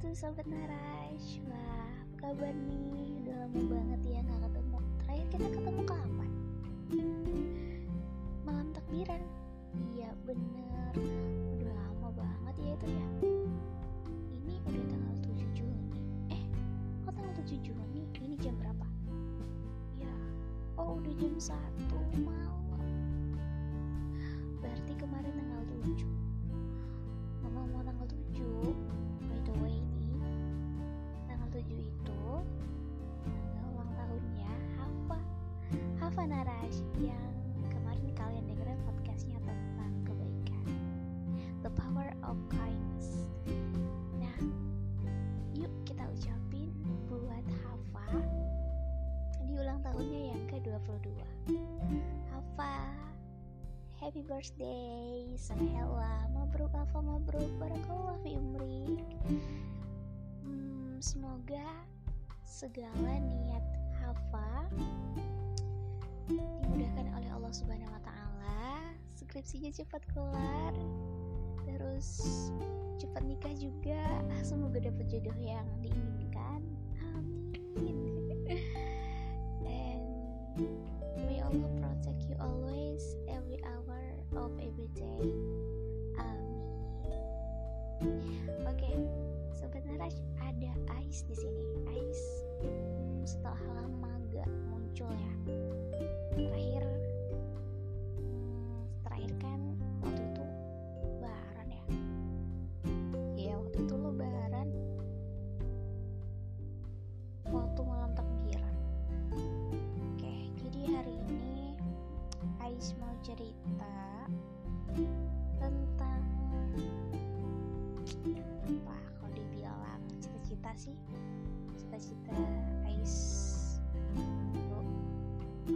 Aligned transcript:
wabarakatuh 0.00 0.16
Sobat 0.16 0.48
Narash. 0.48 1.44
Wah 1.44 1.92
apa 2.00 2.32
kabar 2.32 2.56
nih? 2.56 3.20
Udah 3.20 3.36
lama 3.36 3.60
banget 3.68 4.00
ya 4.08 4.20
gak 4.24 4.40
ketemu. 4.48 4.78
Terakhir 5.04 5.26
kita 5.28 5.46
ketemu 5.52 5.82
kapan? 5.84 6.30
Malam 8.48 8.68
takbiran. 8.72 9.20
Iya 9.92 10.08
bener. 10.24 10.92
Udah 11.52 11.72
lama 11.76 12.08
banget 12.16 12.54
ya 12.64 12.72
itu 12.80 12.86
ya. 12.88 13.08
Ini 14.40 14.54
udah 14.64 14.84
tanggal 14.88 15.16
7 15.20 15.52
Juni. 15.52 16.00
Eh 16.32 16.42
kok 17.04 17.12
tanggal 17.12 17.34
7 17.36 17.60
Juni? 17.60 18.02
Ini 18.24 18.34
jam 18.40 18.56
berapa? 18.56 18.86
Ya 20.00 20.14
Oh 20.80 20.96
udah 20.96 21.12
jam 21.12 21.34
1 21.36 22.24
malam. 22.24 22.88
Berarti 24.64 24.92
kemarin 24.96 25.32
tanggal 25.36 25.62
7 25.92 26.08
ngomong-ngomong 27.44 27.84
tanggal 27.84 28.06
Hafa 36.20 36.36
Narash 36.36 36.84
yang 37.00 37.32
kemarin 37.72 38.12
kalian 38.12 38.44
dengerin 38.44 38.76
podcastnya 38.84 39.40
tentang 39.40 40.04
kebaikan? 40.04 40.68
The 41.64 41.72
power 41.72 42.12
of 42.20 42.36
kindness. 42.52 43.24
Nah 44.20 44.36
yuk 45.56 45.72
kita 45.88 46.04
ucapin 46.12 46.76
buat 47.08 47.40
Hafa 47.64 48.20
di 49.48 49.56
ulang 49.64 49.80
tahunnya 49.80 50.36
yang 50.36 50.44
ke-22 50.52 51.08
Hafa 52.36 52.84
Happy 53.96 54.20
birthday. 54.20 55.24
Samahela 55.40 56.28
Mabruk 56.36 56.76
Alfa 56.76 57.00
Mabruk. 57.00 57.48
Barakallah 57.56 58.20
fi 58.20 58.36
umrik 58.36 59.08
hmm, 60.44 61.00
Semoga 61.00 61.64
segala 62.44 63.08
niat 63.24 63.64
Hafa 64.04 64.68
dimudahkan 66.38 67.06
oleh 67.18 67.30
Allah 67.34 67.50
Subhanahu 67.50 67.90
wa 67.90 68.02
taala, 68.06 68.94
skripsinya 69.18 69.74
cepat 69.74 70.02
kelar. 70.14 70.74
Terus 71.66 72.08
cepat 73.02 73.22
nikah 73.26 73.54
juga. 73.58 74.22
Semoga 74.46 74.78
dapat 74.78 75.10
jodoh 75.10 75.34
yang 75.40 75.66
diinginkan. 75.82 76.62
Amin. 77.16 77.98
And 79.66 80.04
may 81.26 81.42
Allah 81.42 81.70
protect 81.78 82.26
you 82.30 82.36
always 82.38 83.18
every 83.26 83.58
hour 83.66 84.02
of 84.38 84.54
every 84.62 84.90
day. 84.94 85.26
Amin. 86.18 87.16
Oke, 88.70 88.90
sobat 89.56 89.82
Narash, 89.86 90.22
ada 90.38 90.70
Ais 91.00 91.26
di 91.26 91.34
sini. 91.34 91.64
Ais 91.90 92.22
hmm, 92.62 93.26
setelah 93.26 93.60
lama 93.74 93.89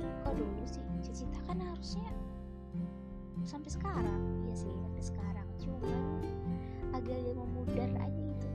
kok 0.02 0.34
dulu 0.34 0.62
sih? 0.66 0.82
Cita-cita 1.04 1.38
kan 1.44 1.58
harusnya 1.60 2.08
sampai 3.44 3.70
sekarang. 3.70 4.20
Iya 4.48 4.54
sih 4.66 4.72
sampai 4.72 5.02
sekarang. 5.04 5.48
Cuman 5.60 6.02
agak-agak 6.96 7.34
memudar 7.36 7.90
aja 8.00 8.20
gitu. 8.22 8.48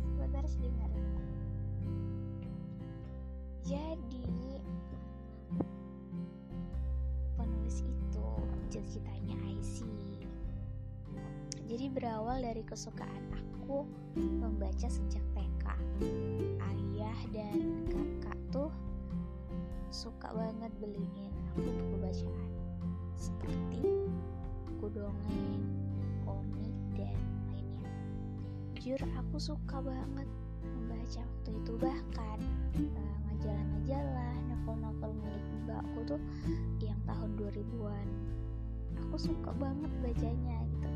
Sebentar 0.00 0.42
sih 0.48 0.58
dengar 0.64 0.90
jadi 3.66 4.22
penulis 7.34 7.82
itu 7.82 8.26
cita-citanya 8.70 9.34
IC 9.58 9.82
jadi 11.66 11.90
berawal 11.90 12.46
dari 12.46 12.62
kesukaan 12.62 13.26
aku 13.34 13.82
membaca 14.14 14.86
sejak 14.86 15.24
TK 15.34 15.64
ayah 17.06 17.22
dan 17.30 17.62
kakak 17.86 18.38
tuh 18.50 18.70
suka 19.94 20.28
banget 20.34 20.72
beliin 20.82 21.32
aku 21.54 21.62
buku 21.62 21.96
bacaan. 22.02 22.50
Seperti 23.16 23.80
buku 24.66 24.86
dongeng 24.92 25.64
komik 26.26 26.76
dan 26.98 27.16
lainnya. 27.48 27.90
Jujur 28.76 29.00
aku 29.16 29.36
suka 29.38 29.80
banget 29.80 30.28
membaca 30.66 31.22
waktu 31.22 31.50
itu. 31.54 31.72
Bahkan 31.78 32.38
eh, 32.76 33.16
majalah-majalah 33.30 34.34
novel-novel 34.52 35.10
milik 35.22 35.44
mbakku 35.64 36.00
tuh 36.04 36.20
yang 36.82 36.98
tahun 37.06 37.30
2000-an 37.38 38.08
aku 39.06 39.16
suka 39.32 39.50
banget 39.56 39.92
bacanya 40.02 40.58
gitu. 40.76 40.88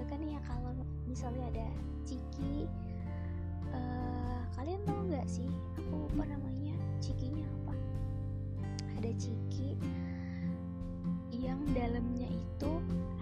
Bahkan 0.00 0.20
ya 0.26 0.40
kalau 0.42 0.72
misalnya 1.06 1.44
ada 1.52 1.68
Ciki 2.08 2.66
eh, 3.70 4.39
kalian 4.56 4.80
tahu 4.86 5.00
nggak 5.10 5.28
sih 5.28 5.48
aku 5.78 6.08
lupa 6.08 6.24
namanya? 6.26 6.74
Cikinya 7.02 7.44
apa? 7.44 7.74
Ada 9.00 9.10
Ciki 9.16 9.78
yang 11.40 11.60
dalamnya 11.72 12.28
itu 12.28 12.72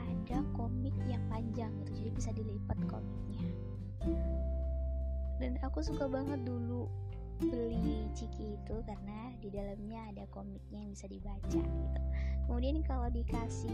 ada 0.02 0.42
komik 0.58 0.92
yang 1.06 1.22
panjang 1.30 1.70
gitu 1.80 1.90
jadi 2.02 2.10
bisa 2.10 2.30
dilipat 2.34 2.78
komiknya. 2.90 3.46
Dan 5.38 5.54
aku 5.62 5.80
suka 5.80 6.10
banget 6.10 6.42
dulu 6.42 6.90
beli 7.38 8.10
ciki 8.18 8.58
itu 8.58 8.76
karena 8.82 9.30
di 9.38 9.46
dalamnya 9.54 10.10
ada 10.10 10.26
komiknya 10.34 10.82
yang 10.82 10.90
bisa 10.90 11.06
dibaca 11.06 11.62
gitu. 11.62 12.00
Kemudian 12.50 12.82
kalau 12.82 13.06
dikasih 13.14 13.70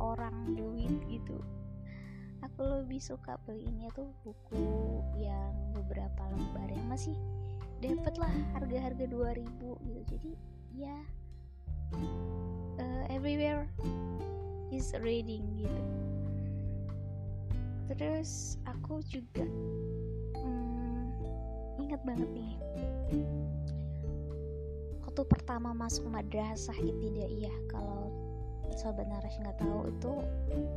orang 0.00 0.56
duit 0.56 0.96
gitu 1.12 1.36
aku 2.44 2.60
lebih 2.84 3.00
suka 3.00 3.40
beliinnya 3.48 3.88
tuh 3.96 4.08
buku 4.22 4.60
yang 5.16 5.52
beberapa 5.72 6.22
lembar 6.28 6.68
yang 6.68 6.86
masih 6.86 7.16
dapet 7.80 8.14
lah 8.20 8.32
harga-harga 8.56 9.04
2000 9.08 9.44
gitu. 9.88 10.00
Jadi 10.12 10.30
ya 10.76 10.96
uh, 12.80 13.04
everywhere 13.08 13.68
is 14.68 14.92
reading 15.00 15.44
gitu. 15.56 15.82
Terus 17.94 18.60
aku 18.68 19.00
juga 19.08 19.46
hmm, 20.40 21.04
ingat 21.80 22.00
banget 22.04 22.28
nih 22.32 22.52
waktu 25.14 25.30
pertama 25.30 25.70
masuk 25.70 26.10
madrasah 26.10 26.74
ibtidaiyah 26.74 27.54
kalau 27.70 28.10
sobat 28.74 29.06
naras 29.06 29.36
nggak 29.38 29.60
tahu 29.60 29.92
itu 29.92 30.12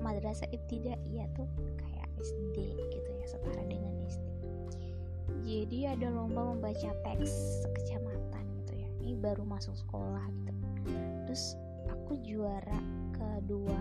madrasah 0.03 0.47
ibtidaiyah 0.51 1.27
tuh 1.33 1.47
kayak 1.79 2.07
SD 2.19 2.75
gitu 2.91 3.09
ya 3.15 3.25
setara 3.25 3.63
dengan 3.63 3.95
SD 4.05 4.27
jadi 5.47 5.95
ada 5.95 6.11
lomba 6.11 6.43
membaca 6.55 6.91
teks 7.07 7.63
sekecamatan 7.63 8.43
gitu 8.59 8.83
ya 8.83 8.89
ini 8.99 9.15
baru 9.15 9.47
masuk 9.47 9.79
sekolah 9.79 10.27
gitu. 10.43 10.51
Terus 11.23 11.55
aku 11.87 12.19
juara 12.19 12.79
kedua. 13.15 13.79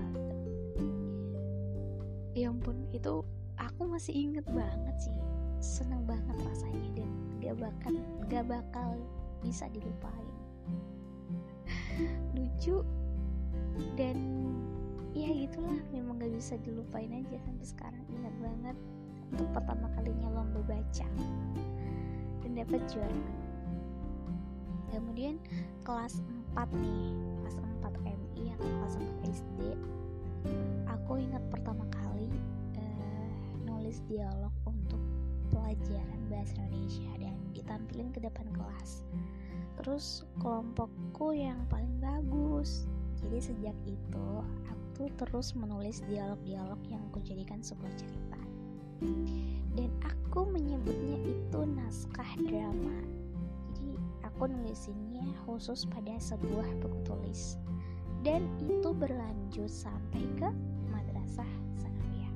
Ya 2.38 2.54
ampun 2.54 2.86
itu 2.94 3.26
aku 3.58 3.82
masih 3.90 4.14
inget 4.14 4.46
banget 4.46 4.94
sih 5.00 5.18
seneng 5.58 6.06
banget 6.06 6.38
rasanya 6.46 7.02
dan 7.02 7.10
gak 7.42 7.56
bakal 7.58 7.94
gak 8.30 8.46
bakal 8.46 8.90
bisa 9.42 9.66
dilupain. 9.74 10.36
Lucu 12.38 12.86
dan 13.96 14.16
ya 15.16 15.32
gitulah 15.32 15.80
memang 15.88 16.20
gak 16.20 16.32
bisa 16.36 16.60
dilupain 16.60 17.08
aja 17.08 17.36
sampai 17.40 17.66
sekarang. 17.66 18.04
Ingat 18.12 18.34
banget 18.44 18.76
untuk 19.32 19.48
pertama 19.56 19.88
kalinya 19.96 20.28
lomba 20.36 20.60
baca 20.68 21.08
dan 22.44 22.50
dapat 22.52 22.80
juara. 22.92 23.24
Kemudian 24.92 25.40
kelas 25.82 26.20
4 26.52 26.68
nih 26.76 27.12
kelas 27.42 27.56
4 27.84 28.04
MI 28.04 28.44
atau 28.56 28.68
kelas 28.68 28.94
4 29.24 29.32
SD 29.32 29.60
aku 30.86 31.22
ingat 31.22 31.42
pertama 31.54 31.86
kali 31.86 32.26
uh, 32.78 33.50
nulis 33.62 34.02
dialog 34.10 34.50
untuk 34.66 34.98
pelajaran 35.54 36.20
bahasa 36.26 36.58
Indonesia 36.66 37.12
dan 37.22 37.38
ditampilin 37.54 38.10
ke 38.10 38.18
depan 38.18 38.46
kelas. 38.50 39.06
Terus 39.78 40.26
kelompokku 40.42 41.30
yang 41.30 41.62
paling 41.70 41.94
bagus 42.02 42.90
jadi 43.26 43.42
sejak 43.42 43.76
itu 43.90 44.28
aku 44.70 45.10
terus 45.18 45.58
menulis 45.58 45.98
dialog-dialog 46.06 46.78
yang 46.86 47.02
aku 47.10 47.18
jadikan 47.26 47.58
sebuah 47.58 47.90
cerita. 47.98 48.38
Dan 49.74 49.90
aku 50.06 50.46
menyebutnya 50.46 51.18
itu 51.26 51.60
naskah 51.74 52.32
drama. 52.46 53.02
Jadi 53.74 53.98
aku 54.22 54.46
nulisinnya 54.46 55.26
khusus 55.42 55.84
pada 55.90 56.14
sebuah 56.22 56.70
buku 56.78 57.02
tulis. 57.02 57.58
Dan 58.22 58.46
itu 58.62 58.94
berlanjut 58.94 59.68
sampai 59.68 60.22
ke 60.38 60.48
madrasah 60.94 61.50
sanawiyah 61.82 62.32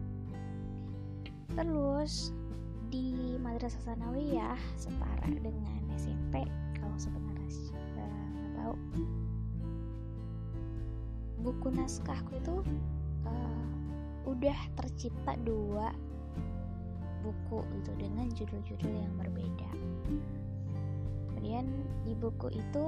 terus 1.55 2.35
di 2.91 3.39
madrasah 3.39 3.83
sanawiyah 3.87 4.59
setara 4.79 5.31
dengan 5.39 5.83
SMP 5.99 6.47
kalau 6.79 6.95
sebenarnya 6.99 7.31
nggak 7.95 8.53
tahu 8.59 8.75
buku 11.41 11.73
naskahku 11.73 12.37
itu 12.37 12.57
uh, 13.25 13.73
udah 14.29 14.57
tercipta 14.77 15.35
dua 15.41 15.91
buku 17.21 17.61
itu 17.77 17.93
dengan 18.01 18.29
judul-judul 18.33 18.93
yang 18.93 19.15
berbeda. 19.17 19.71
Kemudian 21.29 21.69
di 22.05 22.13
buku 22.17 22.53
itu 22.53 22.85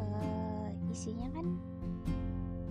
uh, 0.00 0.68
isinya 0.92 1.28
kan 1.32 1.46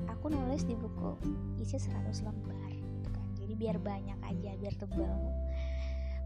aku 0.09 0.29
nulis 0.29 0.63
di 0.63 0.77
buku 0.77 1.17
isi 1.59 1.77
100 1.77 2.25
lembar 2.25 2.71
gitu 2.71 3.09
kan. 3.11 3.27
Jadi 3.37 3.53
biar 3.57 3.77
banyak 3.81 4.19
aja 4.21 4.51
biar 4.57 4.75
tebal. 4.77 5.17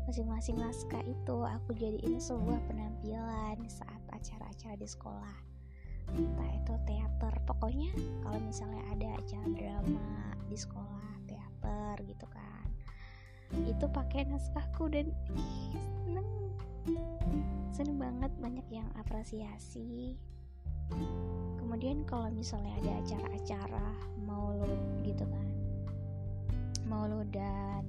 Masing-masing 0.07 0.56
naskah 0.56 1.04
itu 1.04 1.36
aku 1.44 1.75
jadiin 1.75 2.19
sebuah 2.24 2.63
penampilan 2.72 3.60
saat 3.68 4.00
acara-acara 4.16 4.80
di 4.80 4.88
sekolah. 4.88 5.36
Entah 6.16 6.51
itu 6.56 6.74
teater 6.88 7.34
pokoknya 7.44 7.92
misalnya 8.48 8.84
ada 8.96 9.08
acara 9.20 9.48
drama 9.52 10.10
di 10.48 10.58
sekolah 10.58 11.12
teater 11.28 11.96
gitu 12.08 12.28
kan. 12.32 12.68
Itu 13.68 13.92
pakai 13.92 14.28
naskahku 14.32 14.88
dan 14.88 15.12
ih, 15.36 15.76
seneng. 16.08 16.30
Seneng 17.76 17.98
banget 18.00 18.32
banyak 18.40 18.68
yang 18.72 18.88
apresiasi. 18.96 20.16
Kemudian 21.60 22.08
kalau 22.08 22.32
misalnya 22.32 22.72
ada 22.80 22.92
acara-acara 23.04 23.88
maulud 24.24 24.80
gitu 25.04 25.28
kan 25.28 25.48
maulud 26.88 27.28
dan 27.36 27.84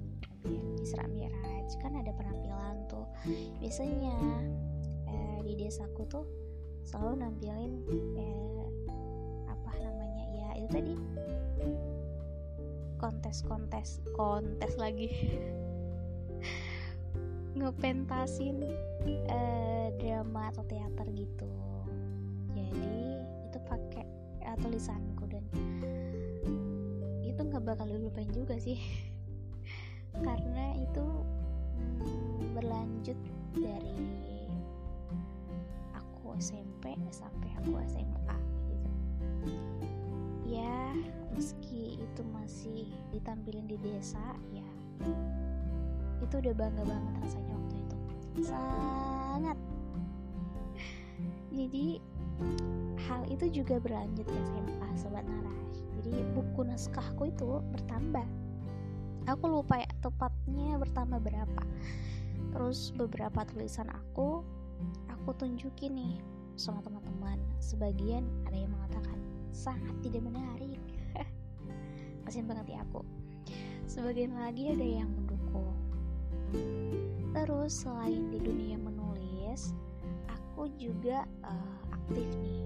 Isra 0.83 1.07
Miraj 1.07 1.71
kan 1.79 1.95
ada 1.95 2.11
penampilan 2.13 2.87
tuh. 2.91 3.07
Biasanya 3.63 4.15
eh, 5.07 5.39
di 5.47 5.55
desaku 5.55 6.05
tuh 6.11 6.27
selalu 6.83 7.23
nampilin 7.23 7.73
eh, 8.19 8.67
tadi. 10.69 10.95
Kontes-kontes 13.01 14.05
kontes 14.13 14.77
lagi. 14.77 15.09
Ngepentasin 17.59 18.63
eh, 19.09 19.89
drama 19.99 20.53
atau 20.53 20.63
teater 20.69 21.09
gitu. 21.17 21.49
Jadi 22.55 23.01
itu 23.49 23.59
pakai 23.65 24.05
eh, 24.45 24.57
tulisanku 24.61 25.25
dan 25.27 25.45
itu 27.25 27.41
nggak 27.41 27.65
bakal 27.65 27.89
dilupain 27.89 28.29
juga 28.31 28.61
sih. 28.61 28.79
Karena 30.27 30.77
itu 30.77 31.07
hmm, 32.03 32.59
berlanjut 32.59 33.19
dari 33.57 33.97
aku 35.95 36.35
SMP 36.39 36.95
sampai 37.11 37.51
aku 37.63 37.79
SMA 37.87 38.37
gitu 38.71 38.91
ya 40.49 40.97
meski 41.37 42.01
itu 42.01 42.23
masih 42.33 42.89
ditampilin 43.13 43.69
di 43.69 43.77
desa 43.79 44.35
ya. 44.51 44.67
Itu 46.25 46.41
udah 46.41 46.55
bangga 46.57 46.83
banget 46.83 47.13
rasanya 47.23 47.53
waktu 47.53 47.75
itu. 47.77 47.97
Sangat. 48.49 49.59
Jadi 51.53 51.87
hal 53.09 53.23
itu 53.29 53.63
juga 53.63 53.77
berlanjut 53.79 54.27
ke 54.27 54.39
SMA 54.49 54.89
sobat 54.97 55.27
naras 55.27 55.49
jadi 56.09 56.25
buku 56.33 56.65
naskahku 56.65 57.29
itu 57.29 57.61
bertambah. 57.75 58.25
Aku 59.29 59.45
lupa 59.51 59.77
ya 59.77 59.91
tepatnya 60.01 60.81
bertambah 60.81 61.21
berapa. 61.21 61.63
Terus 62.55 62.97
beberapa 62.97 63.45
tulisan 63.45 63.93
aku 63.93 64.41
aku 65.11 65.31
tunjukin 65.37 65.93
nih 65.99 66.15
sama 66.57 66.81
teman-teman. 66.81 67.37
Sebagian 67.61 68.25
ada 68.49 68.57
yang 68.57 68.73
mengatakan 68.73 69.18
sangat 69.53 69.95
tidak 70.05 70.25
menarik. 70.25 70.81
Kasian 72.25 72.49
banget 72.49 72.77
ya 72.77 72.85
aku. 72.85 73.03
Sebagian 73.89 74.37
lagi 74.37 74.73
ada 74.73 74.85
yang 74.85 75.09
mendukung. 75.09 75.77
Terus 77.33 77.85
selain 77.85 78.29
di 78.33 78.41
dunia 78.41 78.77
menulis 78.81 79.77
aku 80.29 80.69
juga 80.75 81.29
uh, 81.45 81.81
aktif 81.95 82.27
nih 82.41 82.65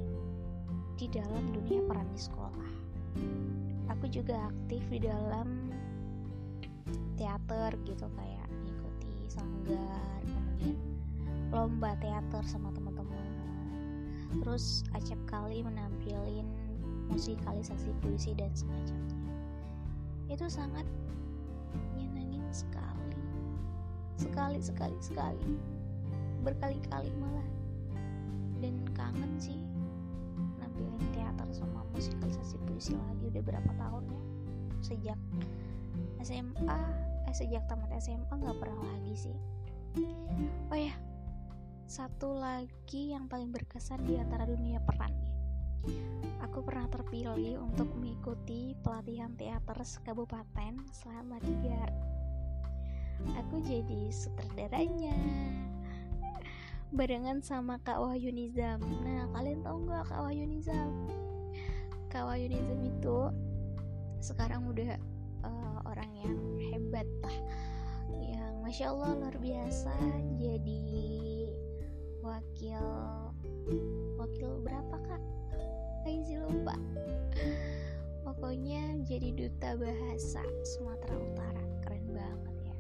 di 0.99 1.07
dalam 1.11 1.51
dunia 1.51 1.83
peran 1.87 2.09
di 2.15 2.21
sekolah. 2.21 2.73
Aku 3.93 4.09
juga 4.09 4.49
aktif 4.49 4.83
di 4.89 5.03
dalam 5.03 5.71
teater 7.21 7.77
gitu 7.85 8.07
kayak 8.19 8.49
mengikuti 8.51 9.13
sanggar 9.31 10.19
kemudian 10.27 10.75
lomba 11.53 11.93
teater 12.01 12.43
sama 12.49 12.73
teman-teman. 12.73 13.29
Terus 14.41 14.83
acap 14.97 15.21
kali 15.29 15.61
menampilin 15.61 16.49
musikalisasi 17.11 17.91
puisi 18.05 18.37
dan 18.37 18.53
semacamnya. 18.55 19.19
Itu 20.31 20.47
sangat 20.47 20.87
nyenengin 21.99 22.47
sekali. 22.53 23.19
Sekali 24.21 24.59
sekali 24.63 24.99
sekali. 25.03 25.51
Berkali-kali 26.47 27.11
malah. 27.19 27.49
Dan 28.63 28.87
kangen 28.95 29.35
sih 29.43 29.59
nampilin 30.63 31.03
teater 31.11 31.49
sama 31.51 31.83
musikalisasi 31.91 32.63
puisi 32.71 32.95
lagi 32.95 33.25
udah 33.35 33.43
berapa 33.43 33.71
tahun 33.75 34.05
ya. 34.07 34.23
Sejak 34.83 35.19
SMA 36.23 36.79
eh, 37.27 37.35
sejak 37.35 37.67
tamat 37.67 37.91
SMA 37.99 38.31
nggak 38.31 38.59
pernah 38.63 38.83
lagi 38.95 39.15
sih. 39.19 39.39
Oh 40.71 40.79
ya 40.79 40.95
satu 41.93 42.33
lagi 42.33 43.13
yang 43.13 43.29
paling 43.29 43.53
berkesan 43.53 44.01
di 44.09 44.17
antara 44.17 44.49
dunia 44.49 44.81
peran 44.81 45.13
nih 45.21 45.32
aku 46.43 46.63
pernah 46.63 46.87
terpilih 46.91 47.59
untuk 47.63 47.89
mengikuti 47.97 48.75
pelatihan 48.85 49.33
teater 49.39 49.79
sekabupaten 49.83 50.85
selama 50.93 51.41
tiga. 51.41 51.89
Aku 53.39 53.63
jadi 53.63 54.11
sutradaranya 54.11 55.15
barengan 56.93 57.41
sama 57.41 57.81
Kak 57.81 58.03
Wahyu 58.05 58.29
Nizam. 58.35 58.83
Nah 59.01 59.31
kalian 59.33 59.65
tahu 59.65 59.89
nggak 59.89 60.13
Kak 60.13 60.21
Wahyu 60.29 60.45
Nizam? 60.45 60.93
Kak 62.13 62.29
Wahyu 62.29 62.53
Nizam 62.53 62.81
itu 62.85 63.19
sekarang 64.23 64.69
udah 64.69 65.01
uh, 65.43 65.79
orang 65.89 66.11
yang 66.15 66.39
hebat 66.71 67.09
lah 67.27 67.37
yang 68.13 68.55
masya 68.63 68.95
Allah 68.95 69.19
luar 69.19 69.37
biasa 69.43 69.91
jadi 70.39 70.83
wakil 72.23 72.87
wakil 74.21 74.51
berapa 74.63 74.97
kak 75.11 75.23
sih 76.05 76.39
lupa? 76.39 76.75
Pokoknya 78.27 78.99
jadi 79.07 79.31
duta 79.35 79.79
bahasa 79.79 80.43
Sumatera 80.67 81.15
Utara. 81.15 81.63
Keren 81.87 82.07
banget 82.11 82.57
ya. 82.67 82.77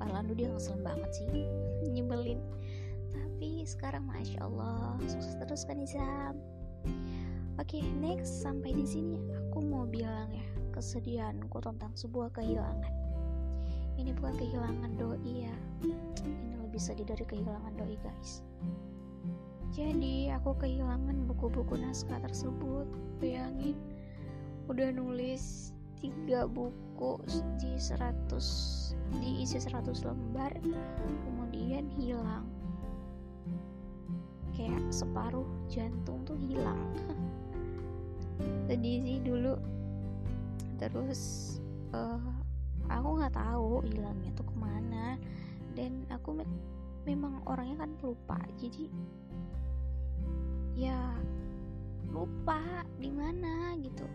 Parlandu 0.00 0.34
dia 0.34 0.50
ngeselin 0.50 0.82
banget 0.82 1.10
sih. 1.14 1.46
Nyebelin. 1.94 2.40
Tapi 3.10 3.62
sekarang 3.66 4.06
masya 4.06 4.42
Allah 4.42 4.98
sukses 5.06 5.34
terus 5.38 5.66
kan 5.66 5.80
Izam 5.82 6.36
Oke, 7.60 7.76
okay, 7.76 7.84
next. 8.00 8.40
Sampai 8.40 8.72
di 8.72 8.88
sini 8.88 9.20
aku 9.36 9.60
mau 9.60 9.84
bilang 9.84 10.32
ya 10.32 10.46
kesedihanku 10.72 11.60
tentang 11.60 11.92
sebuah 11.92 12.32
kehilangan. 12.32 12.88
Ini 14.00 14.16
bukan 14.16 14.34
kehilangan 14.40 14.96
doi 14.96 15.44
ya. 15.44 15.56
Ini 16.24 16.56
lebih 16.56 16.80
sedih 16.80 17.04
dari 17.04 17.20
kehilangan 17.20 17.76
doi, 17.76 18.00
guys. 18.00 18.40
Jadi, 19.70 20.34
aku 20.34 20.58
kehilangan 20.58 21.30
buku-buku 21.30 21.78
naskah 21.78 22.18
tersebut. 22.26 22.90
Bayangin, 23.22 23.78
udah 24.66 24.90
nulis 24.90 25.70
tiga 26.00 26.48
buku 26.48 27.20
di 27.60 27.76
100 27.76 28.96
diisi 29.20 29.58
100 29.60 30.06
lembar 30.06 30.52
kemudian 31.26 31.90
hilang. 31.98 32.48
Kayak 34.56 34.84
separuh 34.90 35.46
jantung 35.68 36.24
tuh 36.24 36.38
hilang. 36.40 36.80
Sedih 38.66 39.02
sih 39.04 39.18
dulu. 39.20 39.54
Terus 40.80 41.56
uh, 41.92 42.20
aku 42.88 43.08
nggak 43.20 43.36
tahu 43.36 43.84
hilangnya 43.86 44.32
tuh 44.32 44.46
ke 44.48 44.54
mana. 44.56 45.20
Dan 45.76 46.08
aku 46.08 46.40
me 46.40 46.44
memang 47.04 47.44
orangnya 47.48 47.84
kan 47.84 47.92
pelupa. 48.00 48.40
Jadi 48.56 48.88
ya 50.80 50.96
lupa 52.08 52.56
di 52.96 53.12
mana 53.12 53.76
gitu. 53.76 54.08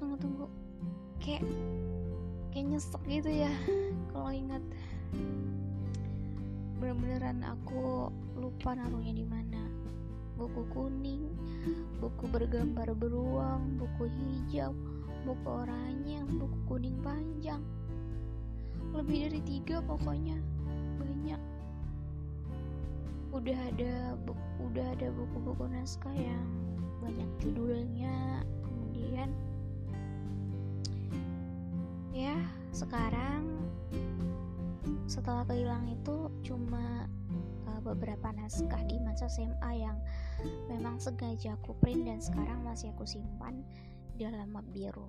tunggu 0.00 0.16
tunggu. 0.16 0.46
Kayak 1.20 1.44
kayak 2.56 2.66
nyesek 2.72 3.02
gitu 3.04 3.28
ya 3.28 3.52
kalau 4.16 4.32
ingat. 4.32 4.64
Bener-beneran 6.80 7.44
aku 7.44 8.08
lupa 8.40 8.72
naruhnya 8.72 9.12
di 9.12 9.28
mana. 9.28 9.60
Buku 10.40 10.64
kuning 10.72 11.28
buku 12.00 12.28
bergambar 12.28 12.92
beruang 12.92 13.80
buku 13.80 14.08
hijau 14.08 14.76
buku 15.24 15.48
oranye 15.48 16.20
buku 16.36 16.58
kuning 16.68 16.98
panjang. 17.00 17.64
Lebih 18.92 19.28
dari 19.28 19.40
tiga 19.42 19.80
pokoknya 19.82 20.38
banyak. 21.00 21.40
Udah 23.34 23.58
ada 23.74 24.14
udah 24.62 24.86
ada 24.94 25.08
buku-buku 25.10 25.66
naskah 25.72 26.14
yang 26.14 26.46
banyak 27.04 27.28
judulnya 27.42 28.40
kemudian 28.64 29.28
ya 32.16 32.38
sekarang 32.72 33.44
setelah 35.04 35.44
kehilangan 35.44 35.92
itu 35.92 36.16
cuma 36.48 37.04
uh, 37.68 37.80
beberapa 37.84 38.32
naskah 38.32 38.80
di 38.88 38.96
masa 39.04 39.28
SMA 39.28 39.84
yang 39.84 40.00
memang 40.72 40.96
sengaja 40.96 41.54
aku 41.60 41.76
print 41.84 42.08
dan 42.08 42.24
sekarang 42.24 42.64
masih 42.64 42.88
aku 42.96 43.04
simpan 43.04 43.60
di 44.14 44.24
dalam 44.24 44.50
map 44.50 44.66
biru. 44.70 45.06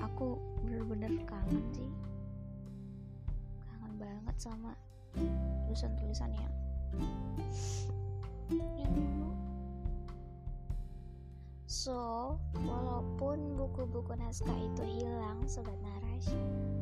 Aku 0.00 0.38
bener-bener 0.62 1.12
kangen 1.26 1.64
sih. 1.74 1.90
Kangen 3.66 3.92
banget 3.98 4.36
sama 4.38 4.72
tulisan-tulisan 5.66 6.30
yang 6.34 6.52
yang 8.50 8.92
dulu 8.94 9.30
so 11.70 12.34
walaupun 12.66 13.54
buku-buku 13.54 14.18
naskah 14.18 14.58
itu 14.58 14.82
hilang 14.82 15.38
sobat 15.46 15.78
naras 15.78 16.26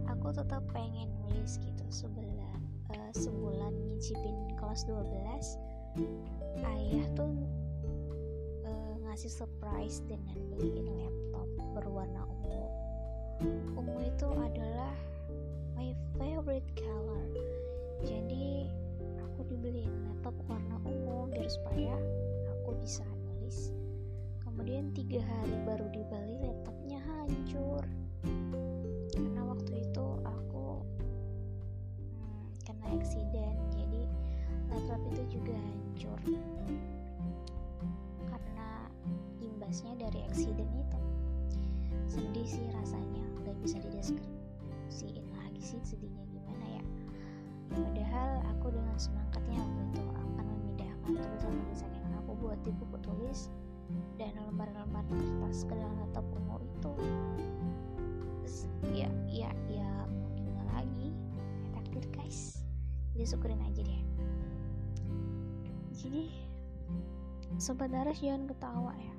aku 0.08 0.32
tetap 0.32 0.64
pengen 0.72 1.12
nulis 1.24 1.60
gitu 1.60 1.84
sebulan 1.92 2.60
uh, 2.96 3.12
sebulan 3.12 3.72
nyicipin 3.92 4.56
kelas 4.56 4.88
12 4.88 5.04
ayah 6.64 7.06
tuh 7.12 7.36
ngasih 9.18 9.34
surprise 9.34 9.98
dengan 10.06 10.38
beliin 10.54 10.86
laptop 10.94 11.50
berwarna 11.74 12.22
ungu. 12.38 12.70
Ungu 13.74 13.98
itu 14.06 14.30
adalah 14.30 14.94
my 15.74 15.90
favorite 16.14 16.70
color. 16.78 17.26
Jadi 18.06 18.70
aku 19.18 19.42
dibeliin 19.50 19.90
laptop 20.06 20.38
warna 20.46 20.78
ungu 20.86 21.34
biar 21.34 21.50
supaya 21.50 21.98
aku 22.46 22.78
bisa 22.78 23.02
nulis. 23.26 23.74
Kemudian 24.46 24.94
tiga 24.94 25.18
hari 25.18 25.66
baru 25.66 25.90
dibeli 25.90 26.38
laptopnya 26.38 27.02
hancur. 27.02 27.82
Karena 29.18 29.42
waktu 29.50 29.82
itu 29.82 30.06
aku 30.22 30.78
hmm, 32.06 32.54
kena 32.62 32.86
accident. 32.94 33.58
Jadi 33.74 34.06
laptop 34.70 35.02
itu 35.10 35.42
juga 35.42 35.58
hancur 35.58 36.22
imbasnya 39.68 40.00
dari 40.00 40.24
accident 40.24 40.72
itu. 40.80 40.98
Sedih 42.08 42.48
sih 42.48 42.64
rasanya 42.72 43.20
gak 43.44 43.52
bisa 43.60 43.76
dideskripsiin 43.84 45.28
lagi 45.36 45.60
sih 45.60 45.76
sedihnya 45.84 46.24
gimana 46.32 46.80
ya. 46.80 46.84
Padahal 47.76 48.48
aku 48.48 48.72
dengan 48.72 48.96
semangatnya 48.96 49.60
waktu 49.60 49.84
itu 49.92 50.00
akan 50.08 50.44
memindahkan 50.48 51.12
tulisan-tulisan 51.20 51.90
yang 52.00 52.16
aku 52.16 52.32
buat 52.40 52.56
di 52.64 52.72
buku 52.80 52.96
tulis 53.04 53.52
dan 54.16 54.32
lembar-lembar 54.40 55.04
kertas 55.04 55.68
ke 55.68 55.76
dalam 55.76 56.00
laptop 56.00 56.24
ungu 56.32 56.64
itu. 56.64 56.92
Ya 58.96 59.12
ya 59.28 59.52
ya 59.68 59.90
mau 60.08 60.32
gimana 60.32 60.80
lagi. 60.80 61.12
Takdir 61.76 62.08
guys. 62.16 62.64
Jadi 63.12 63.36
syukurin 63.36 63.60
aja 63.68 63.84
deh. 63.84 64.02
Jadi 65.92 66.32
sobat 67.60 67.92
daras 67.92 68.16
jangan 68.16 68.48
ketawa 68.48 68.96
ya 68.96 69.17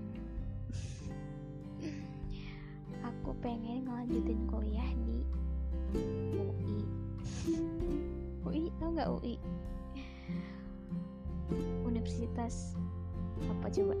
aku 3.04 3.30
pengen 3.40 3.86
ngelanjutin 3.88 4.40
kuliah 4.48 4.90
di 5.06 5.24
UI 6.36 6.80
UI 8.44 8.62
tau 8.76 8.92
nggak 8.92 9.08
UI 9.20 9.36
Universitas 11.88 12.76
apa 13.48 13.72
coba? 13.72 13.96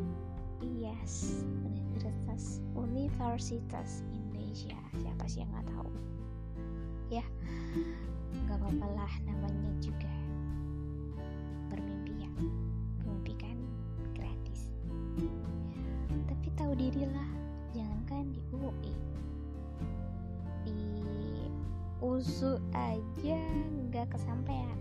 Yes 0.60 1.44
Universitas 1.64 2.60
Universitas 2.76 4.04
Indonesia. 4.12 4.76
Siapa 5.00 5.24
sih 5.30 5.40
yang 5.44 5.50
nggak 5.54 5.68
tahu? 5.72 5.90
Ya 7.08 7.24
nggak 8.48 8.64
apa-apa 8.64 8.86
lah 8.96 9.12
namanya 9.28 9.72
juga 9.80 10.07
USU 22.18 22.58
aja 22.74 23.38
nggak 23.86 24.10
kesampaian. 24.10 24.74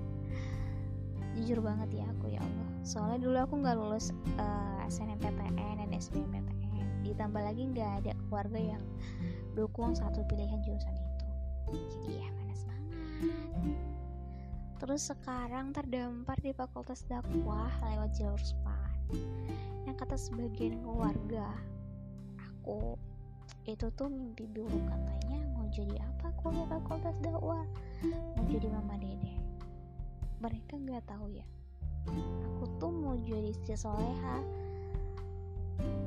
Jujur 1.38 1.62
banget 1.62 2.02
ya 2.02 2.06
aku 2.18 2.34
ya 2.34 2.42
Allah. 2.42 2.70
Soalnya 2.82 3.22
dulu 3.22 3.38
aku 3.38 3.54
nggak 3.62 3.78
lulus 3.78 4.10
uh, 4.42 4.82
SNMPTN 4.90 5.86
dan 5.86 5.90
SBMPTN 5.94 7.06
ditambah 7.06 7.38
lagi 7.38 7.70
nggak 7.70 7.92
ada 8.02 8.12
keluarga 8.26 8.58
yang 8.74 8.84
dukung 9.54 9.94
satu 9.94 10.26
pilihan 10.26 10.58
jurusan 10.66 10.98
itu. 10.98 11.26
Jadi 11.94 12.26
ya 12.26 12.28
mana 12.34 12.54
semangat 12.58 12.90
terus 14.78 15.10
sekarang 15.10 15.74
terdampar 15.74 16.38
di 16.42 16.54
fakultas 16.54 17.06
dakwah 17.06 17.70
lewat 17.86 18.18
jalur 18.18 18.42
SPAN. 18.42 19.14
Yang 19.86 19.96
kata 20.02 20.18
sebagian 20.18 20.82
keluarga 20.82 21.54
aku 22.42 22.98
itu 23.70 23.94
tuh 23.94 24.10
mimpi 24.10 24.50
buruk 24.50 24.84
katanya 24.90 25.38
mau 25.54 25.70
jadi 25.70 26.02
apa 26.02 26.17
kuliah 26.42 26.68
fakultas 26.70 27.16
dakwah. 27.20 27.66
Mau 28.06 28.46
jadi 28.46 28.68
mama 28.70 28.96
dede. 29.02 29.34
Mereka 30.38 30.78
nggak 30.78 31.04
tahu 31.10 31.34
ya. 31.34 31.46
Aku 32.08 32.66
tuh 32.78 32.94
mau 32.94 33.18
jadi 33.26 33.52
istri 33.52 33.76
soleha 33.76 34.40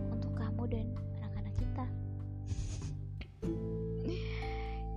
untuk 0.09 0.33
kamu 0.39 0.65
dan 0.71 0.87
anak-anak 1.21 1.55
kita. 1.59 1.85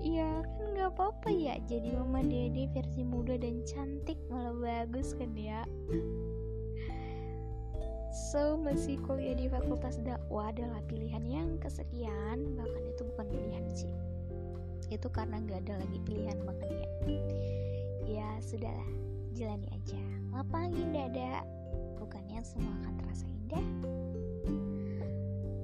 Iya 0.04 0.44
kan 0.44 0.76
nggak 0.76 1.00
apa-apa 1.00 1.32
ya 1.32 1.56
jadi 1.64 1.96
mama 1.96 2.20
dede 2.28 2.68
versi 2.76 3.08
muda 3.08 3.40
dan 3.40 3.64
cantik. 3.64 4.20
Malah 4.28 4.52
bagus 4.52 5.16
kan 5.16 5.32
ya. 5.32 5.64
So, 8.12 8.60
masih 8.60 9.00
kuliah 9.08 9.34
di 9.34 9.48
fakultas 9.48 10.04
dakwah 10.04 10.52
adalah 10.52 10.84
pilihan 10.92 11.24
yang 11.24 11.56
kesekian. 11.58 12.52
Bahkan 12.60 12.84
itu 12.94 13.02
bukan 13.16 13.26
pilihan 13.32 13.66
sih 13.72 14.13
Itu 14.92 15.08
karena 15.12 15.40
nggak 15.40 15.68
ada 15.68 15.84
lagi 15.84 15.98
pilihan 16.04 16.40
makanya 16.44 16.88
Ya, 18.04 18.28
sudahlah. 18.44 18.90
Jalani 19.34 19.66
aja. 19.74 20.02
Lapang 20.30 20.76
indah 20.76 21.10
ada 21.10 21.42
bukannya 21.98 22.44
semua 22.46 22.70
akan 22.84 22.94
terasa 23.02 23.26
indah? 23.26 23.66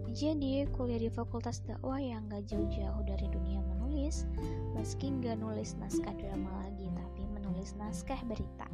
Jadi 0.09 0.65
kuliah 0.73 0.99
di 0.99 1.07
fakultas 1.13 1.61
dakwah 1.63 2.01
yang 2.01 2.25
gak 2.27 2.49
jauh-jauh 2.49 3.03
dari 3.05 3.29
dunia 3.29 3.61
menulis 3.61 4.25
meski 4.73 5.13
gak 5.21 5.37
nulis 5.37 5.77
naskah 5.77 6.11
drama 6.17 6.49
lagi 6.65 6.89
tapi 6.91 7.23
menulis 7.29 7.77
naskah 7.77 8.17
berita. 8.25 8.67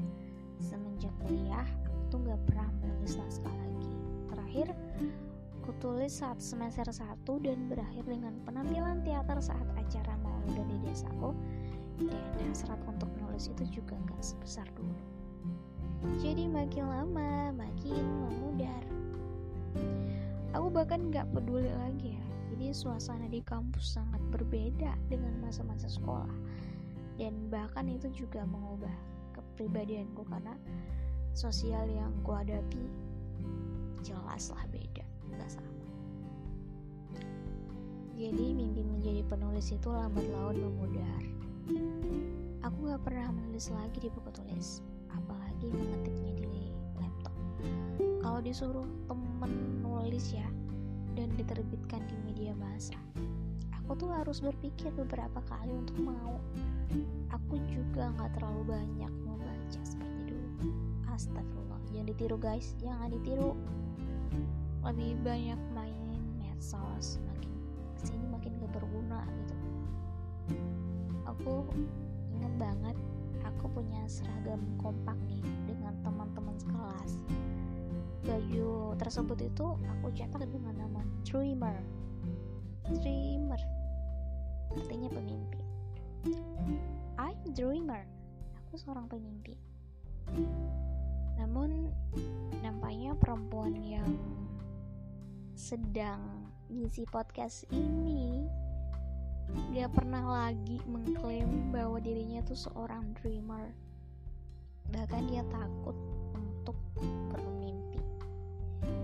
Semenjak 0.63 1.11
kuliah 1.21 1.67
aku 1.85 1.99
tuh 2.15 2.19
gak 2.23 2.39
pernah 2.47 2.69
menulis 2.79 3.19
naskah 3.19 3.51
lagi. 3.51 3.93
Terakhir 4.31 4.67
aku 5.65 5.81
tulis 5.81 6.21
saat 6.21 6.37
semester 6.37 6.85
1 6.85 7.25
dan 7.41 7.65
berakhir 7.65 8.05
dengan 8.05 8.37
penampilan 8.45 9.01
teater 9.01 9.41
saat 9.41 9.65
acara 9.73 10.13
mauludan 10.21 10.61
di 10.69 10.77
desaku. 10.85 11.33
Dan 11.97 12.53
hasrat 12.53 12.77
untuk 12.85 13.09
menulis 13.17 13.49
itu 13.49 13.81
juga 13.81 13.97
nggak 13.97 14.21
sebesar 14.21 14.69
dulu. 14.77 14.93
Jadi 16.21 16.45
makin 16.45 16.85
lama 16.85 17.49
makin 17.57 17.97
memudar. 17.97 18.83
Aku 20.53 20.69
bahkan 20.69 21.09
nggak 21.09 21.33
peduli 21.33 21.73
lagi 21.81 22.13
ya. 22.13 22.25
Jadi 22.53 22.69
suasana 22.69 23.25
di 23.25 23.41
kampus 23.41 23.97
sangat 23.97 24.21
berbeda 24.29 24.93
dengan 25.09 25.33
masa-masa 25.41 25.89
sekolah. 25.89 26.29
Dan 27.17 27.49
bahkan 27.49 27.89
itu 27.89 28.13
juga 28.13 28.45
mengubah 28.45 28.93
kepribadianku 29.33 30.29
karena 30.29 30.53
sosial 31.33 31.89
yang 31.89 32.13
ku 32.21 32.37
hadapi 32.37 32.85
jelaslah 34.05 34.61
beda 34.69 34.84
nggak 35.35 35.51
sama. 35.51 35.71
Jadi 38.15 38.45
mimpi 38.55 38.81
menjadi 38.81 39.21
penulis 39.27 39.75
itu 39.75 39.87
lambat 39.91 40.23
laun 40.31 40.55
memudar. 40.55 41.23
Aku 42.63 42.77
gak 42.89 43.03
pernah 43.05 43.29
menulis 43.29 43.69
lagi 43.69 44.01
di 44.01 44.09
buku 44.09 44.31
tulis 44.33 44.81
apalagi 45.11 45.69
mengetiknya 45.69 46.33
di 46.39 46.71
laptop. 46.97 47.35
Kalau 48.23 48.39
disuruh 48.41 48.87
temen 49.11 49.83
nulis 49.83 50.31
ya 50.31 50.47
dan 51.13 51.29
diterbitkan 51.35 52.01
di 52.07 52.15
media 52.25 52.55
massa 52.55 52.97
aku 53.85 54.01
tuh 54.01 54.09
harus 54.17 54.41
berpikir 54.41 54.89
beberapa 54.97 55.37
kali 55.45 55.69
untuk 55.69 55.93
mau. 56.01 56.41
Aku 57.29 57.61
juga 57.69 58.09
nggak 58.17 58.33
terlalu 58.33 58.73
banyak 58.73 59.13
membaca 59.21 59.81
seperti 59.85 60.33
dulu. 60.33 60.73
Astagfirullah 61.13 61.77
jangan 61.93 62.07
ditiru 62.09 62.37
guys. 62.41 62.73
Jangan 62.81 63.13
ditiru 63.13 63.53
lebih 64.85 65.17
banyak 65.25 65.57
main 65.73 66.21
medsos 66.37 67.17
makin 67.25 67.49
ke 67.97 68.01
sini 68.05 68.25
makin 68.29 68.53
gak 68.61 68.69
berguna 68.77 69.25
gitu. 69.25 69.55
Aku 71.25 71.65
ingat 72.37 72.53
banget 72.61 72.97
aku 73.41 73.65
punya 73.73 74.05
seragam 74.05 74.61
kompak 74.77 75.17
nih 75.25 75.41
dengan 75.65 75.97
teman-teman 76.05 76.53
sekelas. 76.61 77.17
Baju 78.29 78.93
tersebut 79.01 79.39
itu 79.41 79.65
aku 79.89 80.13
cetak 80.13 80.45
dengan 80.53 80.77
nama 80.77 81.01
dreamer 81.25 81.77
dreamer 83.01 83.61
artinya 84.69 85.09
pemimpi 85.09 85.61
I'm 87.17 87.41
dreamer. 87.57 88.05
Aku 88.61 88.77
seorang 88.77 89.09
pemimpi 89.09 89.57
namun 91.41 91.89
nampaknya 92.61 93.17
perempuan 93.17 93.73
yang 93.77 94.09
sedang 95.65 96.21
ngisi 96.69 97.09
podcast 97.09 97.65
ini 97.73 98.45
gak 99.73 99.97
pernah 99.97 100.21
lagi 100.21 100.77
mengklaim 100.85 101.73
bahwa 101.73 101.97
dirinya 101.97 102.45
tuh 102.45 102.69
seorang 102.69 103.17
dreamer. 103.17 103.73
Bahkan 104.93 105.25
dia 105.25 105.41
takut 105.49 105.97
untuk 106.37 106.77
bermimpi. 107.33 107.97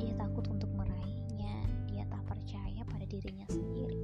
Dia 0.05 0.13
takut 0.13 0.45
untuk 0.53 0.69
meraihnya. 0.77 1.65
Dia 1.89 2.05
tak 2.05 2.29
percaya 2.29 2.85
pada 2.85 3.09
dirinya 3.09 3.49
sendiri. 3.49 3.97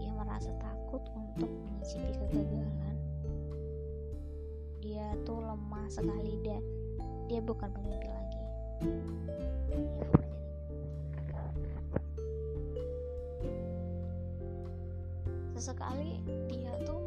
Dia 0.00 0.08
merasa 0.16 0.48
takut 0.64 1.04
untuk 1.12 1.52
mencicipi 1.68 2.16
kegagalan. 2.16 2.96
Dia 4.80 5.04
tuh 5.28 5.44
lemah 5.44 5.84
sekali 5.92 6.32
dan 6.40 6.64
dia 7.28 7.44
bukan 7.44 7.68
pemimpi 7.76 8.08
lagi 8.08 8.44
sesekali 15.58 16.22
dia 16.46 16.70
tuh 16.86 16.97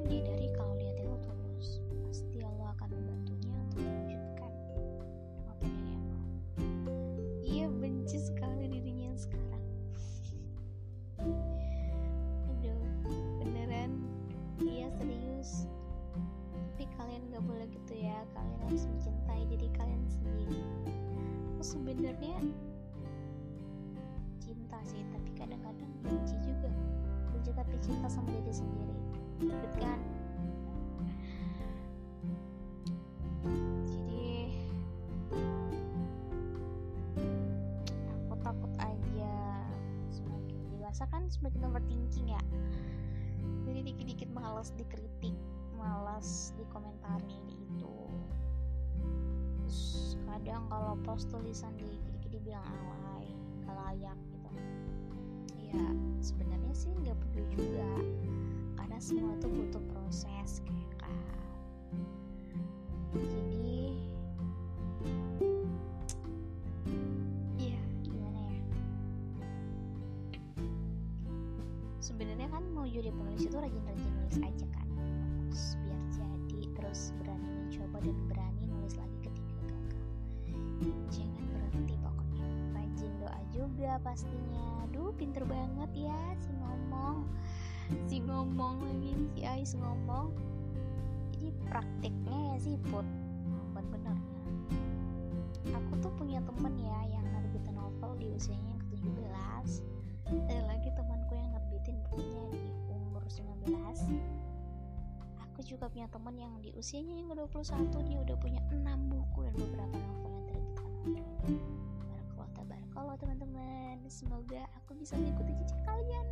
semakin 41.41 41.73
overthinking 41.73 42.37
ya. 42.37 42.41
Jadi 43.65 43.79
dikit-dikit 43.89 44.29
malas 44.29 44.69
dikritik 44.77 45.33
malas 45.73 46.53
dikomentari 46.53 47.33
di 47.49 47.57
itu. 47.57 47.97
Terus 49.57 50.13
kadang 50.29 50.69
kalau 50.69 50.93
post 51.01 51.33
tulisan 51.33 51.73
dikit-dikit 51.81 52.29
dibilang 52.29 52.61
alay 52.61 53.25
gak 53.65 53.73
layak 53.73 54.17
gitu. 54.29 54.53
Ya 55.73 55.85
sebenarnya 56.21 56.73
sih 56.77 56.93
nggak 56.93 57.17
perlu 57.17 57.41
juga. 57.57 57.89
Karena 58.77 59.01
semua 59.01 59.33
tuh 59.41 59.49
butuh 59.49 59.81
proses 59.97 60.61
kayak 60.61 60.93
kan. 61.01 61.41
Jadi 63.17 63.60
penulis 73.41 73.57
itu 73.57 73.57
rajin-rajin 73.57 74.13
nulis 74.21 74.37
aja 74.37 74.65
kan. 74.69 74.87
Terus 75.49 75.61
biar 75.81 76.01
jadi 76.13 76.67
terus 76.77 77.01
berani 77.17 77.49
mencoba 77.49 77.97
dan 78.05 78.17
berani 78.29 78.63
nulis 78.69 78.93
lagi 79.01 79.17
ketika 79.25 79.53
gagal. 79.65 80.03
Jangan 81.09 81.43
berhenti 81.49 81.95
pokoknya. 81.97 82.45
Rajin 82.77 83.11
doa 83.17 83.41
juga 83.49 83.91
pastinya. 84.05 84.85
Duh 84.93 85.09
pinter 85.17 85.41
banget 85.49 85.89
ya 86.05 86.21
si 86.37 86.53
ngomong. 86.53 87.17
Si 88.05 88.17
ngomong 88.21 88.75
lagi 88.85 89.11
si 89.33 89.41
Ais 89.41 89.73
ngomong. 89.73 90.37
Jadi 91.33 91.49
prakteknya 91.65 92.37
ya 92.53 92.55
sih 92.61 92.77
put 92.93 93.07
buat 93.73 93.87
benernya 93.89 94.29
aku 95.71 95.93
tuh 96.03 96.11
punya 96.19 96.43
temen 96.43 96.75
ya 96.77 97.17
yang 97.17 97.25
nerbitin 97.31 97.73
novel 97.73 98.11
di 98.19 98.27
usianya 98.35 98.70
juga 105.81 105.97
punya 105.97 106.13
temen 106.13 106.35
yang 106.37 106.53
di 106.61 106.69
usianya 106.77 107.17
yang 107.17 107.33
ke-21 107.33 107.89
dia 108.05 108.21
udah 108.21 108.37
punya 108.37 108.61
6 108.69 108.85
buku 108.85 109.49
dan 109.49 109.53
beberapa 109.57 109.97
novel 109.97 110.29
yang 110.29 110.45
terbitkan 110.45 110.85
online 110.93 111.33
Barakallah 112.05 112.49
tabarakallah 112.53 113.15
teman-teman. 113.17 113.95
Semoga 114.05 114.61
aku 114.77 114.93
bisa 114.93 115.17
mengikuti 115.17 115.57
jejak 115.57 115.81
kalian. 115.81 116.25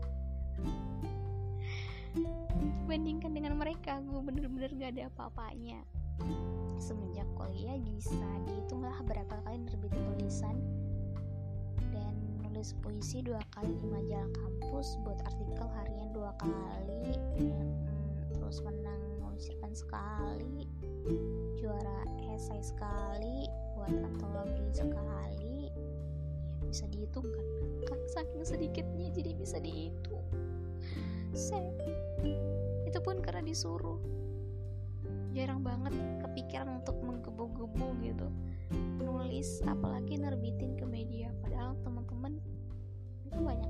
Dibandingkan 2.62 3.34
dengan 3.34 3.58
mereka 3.58 3.98
Gue 4.06 4.22
bener-bener 4.22 4.70
gak 4.70 4.94
ada 4.94 5.10
apa-apanya. 5.18 5.82
Semenjak 6.78 7.26
kuliah 7.34 7.74
bisa 7.82 8.22
dihitunglah 8.46 9.02
berapa 9.02 9.34
kali 9.34 9.66
nerbitin 9.66 10.06
tulisan. 10.14 10.62
Dan 11.90 12.14
nulis 12.46 12.78
puisi 12.86 13.26
dua 13.26 13.42
kali 13.58 13.74
di 13.82 13.88
majalah 13.90 14.30
kampus 14.30 14.94
Buat 15.02 15.26
artikel 15.26 15.66
harian 15.74 16.14
dua 16.14 16.38
kali. 16.38 17.18
Hmm, 17.42 17.66
Terus 18.38 18.62
menang 18.62 18.89
cerpen 19.70 19.78
sekali. 19.78 20.66
Juara 21.62 22.02
esai 22.34 22.62
sekali 22.62 23.46
Buat 23.78 23.94
antologi 24.02 24.66
sekali. 24.74 25.70
Bisa 26.66 26.86
dihitung 26.90 27.26
kan 27.26 27.48
kan 27.86 28.00
saking 28.10 28.44
sedikitnya 28.46 29.14
jadi 29.14 29.32
bisa 29.38 29.58
dihitung. 29.62 30.26
Set. 31.34 31.78
itu 32.90 32.98
pun 33.06 33.22
karena 33.22 33.46
disuruh. 33.46 34.02
Jarang 35.38 35.62
banget 35.62 35.94
kepikiran 36.26 36.82
untuk 36.82 36.98
menggebu-gebu 37.06 37.88
gitu. 38.02 38.28
Nulis 38.98 39.62
apalagi 39.70 40.18
nerbitin 40.18 40.74
ke 40.74 40.86
media. 40.90 41.30
Padahal 41.46 41.78
teman-teman 41.86 42.42
itu 43.30 43.38
banyak 43.38 43.70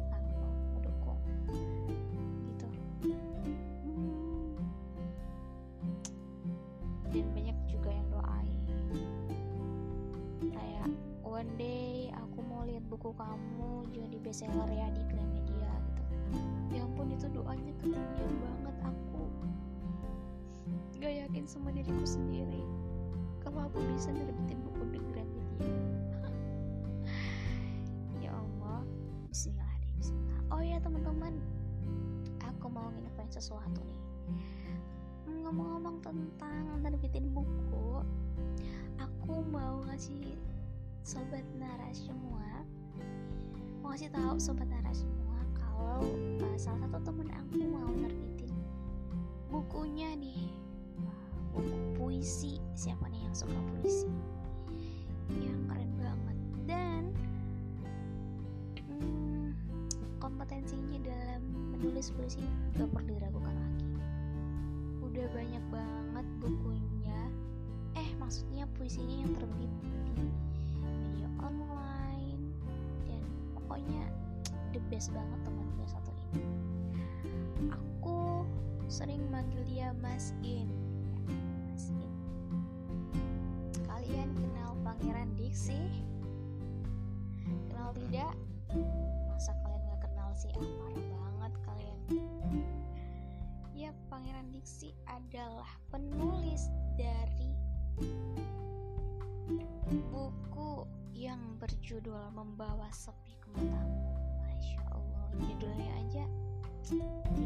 buku 12.99 13.15
kamu 13.15 13.87
jadi 13.95 14.17
bestseller 14.19 14.67
ya 14.75 14.91
di 14.91 14.99
Gramedia 15.07 15.71
gitu. 15.71 16.03
Ya 16.75 16.83
ampun 16.83 17.15
itu 17.15 17.31
doanya 17.31 17.71
ketinggian 17.79 18.33
banget. 18.43 18.75
Aku 18.83 19.23
gak 20.99 21.13
yakin 21.23 21.47
sama 21.47 21.71
diriku 21.71 22.03
sendiri. 22.03 22.59
Kalau 23.39 23.71
aku 23.71 23.79
bisa 23.95 24.11
nerbitin 24.11 24.59
buku 24.67 24.83
di 24.91 24.99
Gramedia. 24.99 25.47
Ya 28.19 28.35
Allah. 28.35 28.83
Bismillah 29.31 29.71
deh 29.79 29.91
Bismillah. 29.95 30.39
Oh 30.51 30.59
ya 30.59 30.83
teman-teman. 30.83 31.39
Aku 32.51 32.67
mau 32.67 32.91
nginfoin 32.91 33.31
sesuatu 33.31 33.79
nih. 33.79 34.03
Ngomong-ngomong 35.47 36.03
tentang 36.03 36.83
nerbitin 36.83 37.31
buku 37.31 38.03
aku 38.99 39.39
mau 39.47 39.87
ngasih 39.87 40.35
sobat 40.99 41.47
naras 41.55 42.03
semua 42.03 42.58
mau 43.89 43.97
ngasih 43.97 44.13
tahu 44.13 44.37
sobat 44.37 44.69
naras 44.69 45.01
semua 45.01 45.41
kalau 45.57 46.05
uh, 46.45 46.57
salah 46.61 46.77
satu 46.85 47.09
temen 47.09 47.25
aku 47.33 47.57
mau 47.73 47.89
nerbitin 47.89 48.53
bukunya 49.49 50.13
nih. 50.13 50.53
Wow, 51.01 51.57
buku 51.57 51.77
puisi. 51.97 52.61
Siapa 52.77 53.09
nih 53.09 53.25
yang 53.25 53.33
suka 53.33 53.57
puisi? 53.73 54.05
Yang 55.41 55.73
keren 55.73 55.89
banget. 55.97 56.37
Dan 56.69 57.03
hmm, 58.93 59.57
kompetensinya 60.21 61.01
dalam 61.01 61.41
menulis 61.73 62.13
puisi 62.13 62.45
gak 62.77 62.93
perlu 62.93 63.17
diragukan 63.17 63.57
lagi. 63.57 63.89
Udah 65.01 65.25
banyak 65.33 65.65
banget 65.73 66.27
bukunya. 66.37 67.21
Eh 67.97 68.13
maksudnya 68.21 68.69
puisinya 68.77 69.25
yang 69.25 69.33
terbit 69.33 69.73
di 69.81 70.29
media 70.77 71.25
online 71.41 71.88
pokoknya 73.79 74.03
the 74.75 74.81
best 74.91 75.15
banget 75.15 75.39
teman 75.47 75.67
gue 75.79 75.87
satu 75.87 76.11
ini. 76.11 76.43
Aku 77.71 78.43
sering 78.91 79.23
manggil 79.31 79.63
dia 79.63 79.95
Mas 80.03 80.35
In. 80.43 80.67
Mas 81.63 81.87
In. 81.95 82.11
Kalian 83.87 84.35
kenal 84.35 84.75
Pangeran 84.83 85.31
Diksi 85.39 85.79
kenal 87.71 87.95
tidak? 87.95 88.35
Masa 89.31 89.55
kalian 89.63 89.81
gak 89.87 90.01
kenal 90.03 90.29
sih? 90.35 90.51
Ah 90.51 90.91
banget 90.91 91.53
kalian. 91.63 91.99
Ya 93.71 93.95
Pangeran 94.11 94.51
Diksi 94.51 94.91
adalah 95.07 95.71
penulis 95.87 96.67
dari 96.99 97.55
berjudul 101.69 102.33
Membawa 102.33 102.89
Sepi 102.89 103.37
ke 103.37 103.45
Matamu. 103.53 104.01
Masya 104.41 104.81
Allah 104.89 105.29
judulnya 105.37 105.89
aja 106.01 106.25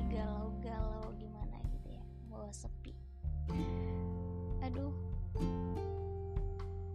galau-galau 0.07 1.11
gimana 1.19 1.59
gitu 1.75 1.99
ya 1.99 2.03
Membawa 2.23 2.47
sepi. 2.55 2.95
Aduh 4.63 4.95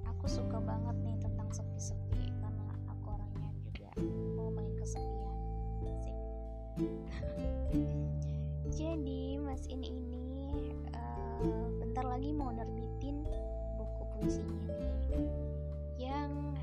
aku 0.09 0.25
suka 0.25 0.57
banget 0.57 0.97
nih 1.05 1.21
tentang 1.21 1.53
sepi-sepi 1.53 2.33
karena 2.41 2.73
aku 2.89 3.13
orangnya 3.13 3.53
juga 3.61 3.93
ngomongin 4.33 4.73
kesepian. 4.81 5.37
Sih 6.01 6.17
jadi 8.81 9.37
mas 9.37 9.69
ini 9.69 10.01
ini 10.01 10.73
uh, 10.97 11.69
bentar 11.77 12.09
lagi 12.09 12.33
mau 12.33 12.49
nerbitin 12.57 13.21
buku 13.77 14.03
puisinya 14.17 14.73
nih 15.13 15.29
yang 16.01 16.57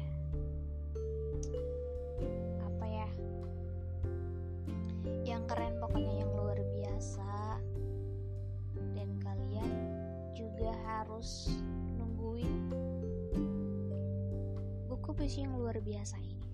puisi 15.25 15.41
yang 15.41 15.57
luar 15.57 15.81
biasa 15.81 16.21
ini. 16.21 16.45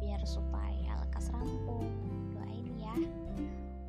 Biar 0.00 0.24
supaya 0.24 0.96
lekas 0.96 1.28
rampung. 1.28 1.84
Doain 2.32 2.72
ya. 2.80 2.96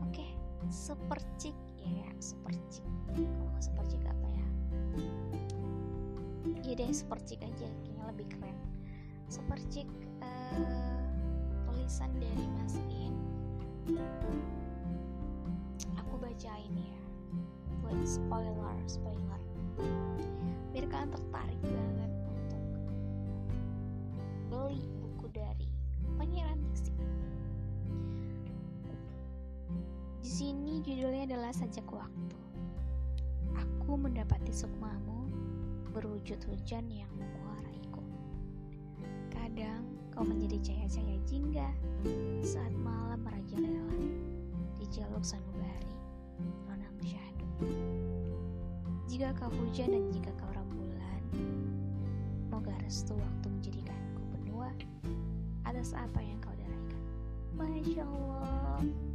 Oke 0.04 0.28
sepercik 0.68 1.56
ya 1.80 2.12
sepercik. 2.20 2.84
Kalau 3.16 3.48
nggak 3.48 3.64
sepercik 3.64 4.04
apa 4.04 4.28
ya? 4.28 4.48
Ya 6.68 6.74
deh 6.76 6.92
sepercik 6.92 7.40
aja. 7.40 7.64
Kayaknya 7.64 8.04
lebih 8.12 8.28
keren. 8.28 8.60
Sepercik 9.32 9.88
uh, 10.20 11.00
tulisan 11.72 12.12
dari 12.20 12.44
Mas 12.60 12.76
In. 12.92 13.16
Aku 15.96 16.20
bacain 16.20 16.76
ya. 16.76 17.00
Buat 17.80 18.04
spoiler 18.04 18.76
spoiler. 18.84 19.40
Biar 20.76 20.92
kalian 20.92 21.08
tertarik 21.08 21.62
judulnya 30.82 31.26
adalah 31.34 31.52
sajak 31.54 31.86
waktu. 31.90 32.38
Aku 33.58 33.98
mendapati 33.98 34.54
sukmamu 34.54 35.32
berwujud 35.90 36.38
hujan 36.46 36.86
yang 36.92 37.10
menguaraiku. 37.18 38.04
Kadang 39.34 39.82
kau 40.14 40.22
menjadi 40.22 40.62
cahaya-cahaya 40.62 41.18
jingga 41.26 41.70
saat 42.46 42.74
malam 42.78 43.22
merajalela 43.26 43.98
di 44.78 44.86
jaluk 44.94 45.26
sanubari 45.26 45.94
nonang 46.70 46.98
syahdu 47.02 47.48
jika 49.10 49.34
kau 49.38 49.50
hujan 49.50 49.94
dan 49.94 50.04
jika 50.14 50.30
kau 50.38 50.50
rembulan 50.54 51.22
moga 52.54 52.74
restu 52.86 53.18
waktu 53.18 53.48
menjadikanku 53.50 54.22
benua 54.38 54.70
atas 55.66 55.98
apa 55.98 56.22
yang 56.22 56.38
kau 56.38 56.54
daraikan. 56.54 57.02
Masya 57.58 58.06
Allah 58.06 59.07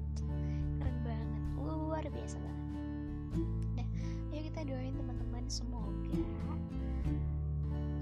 biasa 2.22 2.38
banget 2.38 2.70
nah 3.74 3.86
ayo 4.30 4.40
kita 4.46 4.60
doain 4.62 4.94
teman-teman 4.94 5.42
semoga 5.50 6.22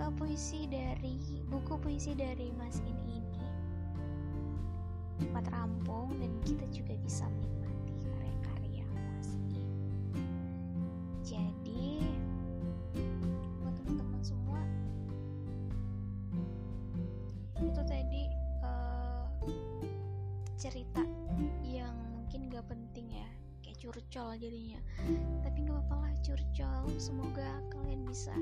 uh, 0.05 0.13
puisi 0.21 0.69
dari 0.69 1.17
buku 1.49 1.81
puisi 1.81 2.13
dari 2.13 2.53
Mas 2.61 2.85
ini 2.85 3.17
ini 3.17 3.41
cepat 5.25 5.49
rampung 5.49 6.13
dan 6.21 6.29
kita 6.45 6.69
juga 6.69 7.01
bisa 7.01 7.25
menikmati 7.33 7.60
jadinya. 24.41 24.81
Tapi 25.45 25.69
gak 25.69 25.77
apa-apa 25.77 26.09
lah 26.09 26.15
curcol. 26.25 26.89
Semoga 26.97 27.61
kalian 27.69 28.09
bisa 28.09 28.33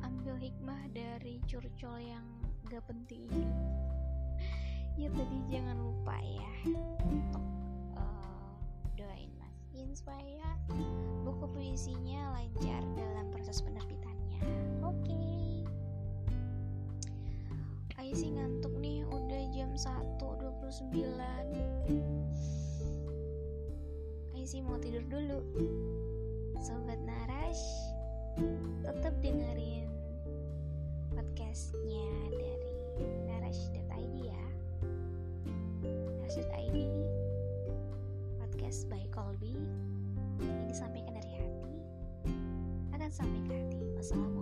ambil 0.00 0.40
hikmah 0.40 0.80
dari 0.96 1.44
curcol 1.44 2.00
yang 2.00 2.24
gak 2.72 2.80
penting. 2.88 3.28
Ini 4.98 5.06
ya 5.06 5.14
tadi 5.14 5.38
jangan 5.46 5.78
lupa 5.78 6.18
ya 6.18 6.50
untuk 7.06 7.46
uh, 7.94 8.50
doain 8.98 9.30
Mas 9.38 9.54
supaya 9.94 10.58
buku 11.22 11.46
puisinya 11.54 12.34
lancar 12.34 12.82
dalam 12.98 13.30
proses 13.30 13.62
penerbitannya. 13.62 14.42
Oke. 14.82 15.06
Okay. 15.06 15.62
Ayo 18.02 18.10
sih 18.18 18.34
ngantuk 18.34 18.74
nih. 18.82 19.06
Udah 19.06 19.42
jam 19.54 19.70
1.29 19.70 22.57
Sih 24.48 24.64
mau 24.64 24.80
tidur 24.80 25.04
dulu. 25.12 25.44
Sobat 26.56 26.96
Narash 27.04 27.92
Tetap 28.80 29.12
dengerin 29.20 29.92
podcastnya 31.12 32.08
dari 32.32 33.04
narash.id 33.28 34.14
ya. 34.24 34.44
Narash.id 35.84 36.76
podcast 38.40 38.88
by 38.88 39.04
Colby. 39.12 39.52
Ini 40.40 40.64
disampaikan 40.64 41.12
dari 41.20 41.44
hati 41.44 41.76
akan 42.96 43.10
sampai 43.12 43.40
ke 43.44 43.52
hati. 43.52 43.84
Wassalamualaikum 44.00 44.37